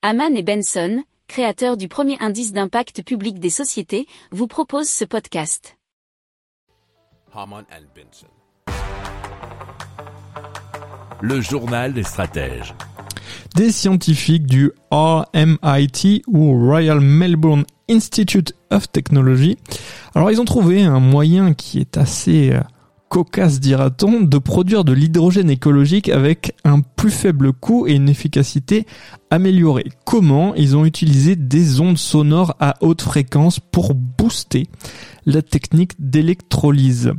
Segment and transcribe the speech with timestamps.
[0.00, 5.76] Haman et Benson, créateurs du premier indice d'impact public des sociétés, vous proposent ce podcast.
[7.34, 8.28] Haman and Benson.
[11.20, 12.74] Le journal des stratèges.
[13.56, 19.58] Des scientifiques du RMIT ou Royal Melbourne Institute of Technology.
[20.14, 22.60] Alors ils ont trouvé un moyen qui est assez euh,
[23.08, 28.86] cocasse dira-t-on, de produire de l'hydrogène écologique avec un plus faible coût et une efficacité
[29.30, 29.90] améliorée.
[30.04, 34.66] Comment Ils ont utilisé des ondes sonores à haute fréquence pour booster
[35.26, 37.12] la technique d'électrolyse?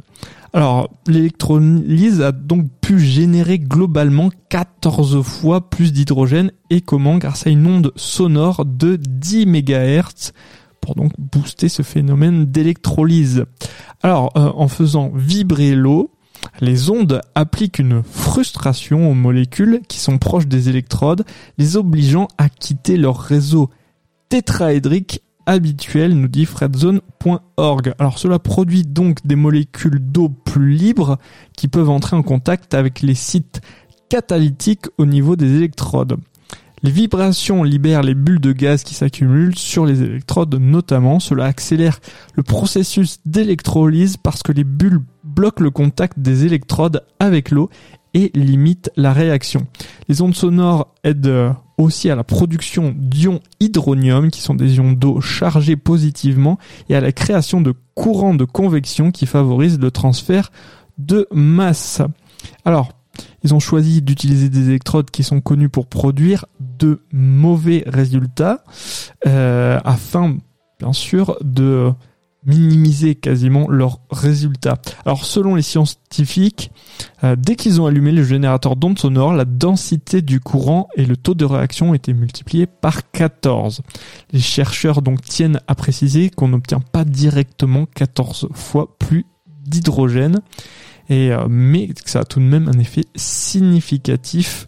[0.51, 7.17] Alors, l'électrolyse a donc pu générer globalement 14 fois plus d'hydrogène et comment?
[7.19, 10.31] Grâce à une onde sonore de 10 MHz
[10.81, 13.45] pour donc booster ce phénomène d'électrolyse.
[14.01, 16.11] Alors, euh, en faisant vibrer l'eau,
[16.61, 21.25] les ondes appliquent une frustration aux molécules qui sont proches des électrodes,
[21.57, 23.69] les obligeant à quitter leur réseau
[24.29, 27.93] tétraédrique habituel, nous dit fredzone.org.
[27.97, 31.17] Alors cela produit donc des molécules d'eau plus libres
[31.57, 33.61] qui peuvent entrer en contact avec les sites
[34.09, 36.17] catalytiques au niveau des électrodes.
[36.81, 41.19] Les vibrations libèrent les bulles de gaz qui s'accumulent sur les électrodes notamment.
[41.19, 41.99] Cela accélère
[42.35, 47.69] le processus d'électrolyse parce que les bulles bloquent le contact des électrodes avec l'eau
[48.13, 49.67] et limitent la réaction.
[50.07, 55.21] Les ondes sonores aident aussi à la production d'ions hydronium qui sont des ions d'eau
[55.21, 56.57] chargés positivement
[56.89, 60.51] et à la création de courants de convection qui favorisent le transfert
[60.97, 62.01] de masse.
[62.65, 62.91] Alors,
[63.43, 66.45] ils ont choisi d'utiliser des électrodes qui sont connues pour produire
[66.79, 68.63] de mauvais résultats
[69.27, 70.37] euh, afin,
[70.79, 71.91] bien sûr, de
[72.45, 74.77] minimiser quasiment leurs résultats.
[75.05, 76.71] Alors selon les scientifiques,
[77.23, 81.17] euh, dès qu'ils ont allumé le générateur d'ondes sonores, la densité du courant et le
[81.17, 83.81] taux de réaction étaient multipliés par 14.
[84.31, 89.25] Les chercheurs donc tiennent à préciser qu'on n'obtient pas directement 14 fois plus
[89.65, 90.39] d'hydrogène
[91.09, 94.67] et euh, mais ça a tout de même un effet significatif